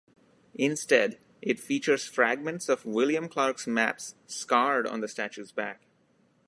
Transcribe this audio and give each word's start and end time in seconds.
Instead, 0.55 1.19
it 1.43 1.59
features 1.59 2.07
fragments 2.07 2.69
of 2.69 2.87
William 2.87 3.29
Clark's 3.29 3.67
maps 3.67 4.15
"scarred" 4.25 4.87
on 4.87 4.99
the 5.01 5.07
statue's 5.07 5.51
back. 5.51 5.85